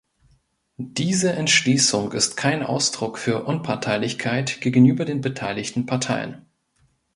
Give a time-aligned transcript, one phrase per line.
[0.77, 6.41] Diese Entschließung ist kein Ausdruck für Unparteilichkeit gegenüber den beteiligten Parteien.